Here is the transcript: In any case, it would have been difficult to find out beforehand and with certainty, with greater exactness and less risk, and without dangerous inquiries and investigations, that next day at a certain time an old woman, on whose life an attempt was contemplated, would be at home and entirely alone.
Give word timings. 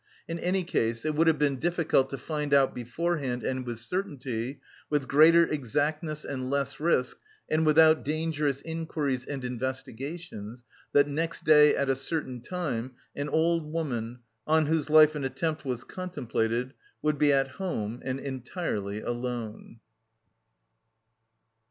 In 0.27 0.39
any 0.39 0.63
case, 0.63 1.05
it 1.05 1.13
would 1.13 1.27
have 1.27 1.37
been 1.37 1.57
difficult 1.59 2.09
to 2.09 2.17
find 2.17 2.55
out 2.55 2.73
beforehand 2.73 3.43
and 3.43 3.67
with 3.67 3.77
certainty, 3.77 4.59
with 4.89 5.07
greater 5.07 5.45
exactness 5.45 6.25
and 6.25 6.49
less 6.49 6.79
risk, 6.79 7.17
and 7.47 7.67
without 7.67 8.03
dangerous 8.03 8.61
inquiries 8.63 9.25
and 9.25 9.45
investigations, 9.45 10.63
that 10.93 11.07
next 11.07 11.43
day 11.43 11.75
at 11.75 11.87
a 11.87 11.95
certain 11.95 12.41
time 12.41 12.93
an 13.15 13.29
old 13.29 13.71
woman, 13.71 14.21
on 14.47 14.65
whose 14.65 14.89
life 14.89 15.13
an 15.13 15.23
attempt 15.23 15.65
was 15.65 15.83
contemplated, 15.83 16.73
would 17.03 17.19
be 17.19 17.31
at 17.31 17.47
home 17.49 18.01
and 18.03 18.19
entirely 18.19 19.01
alone. 19.01 19.81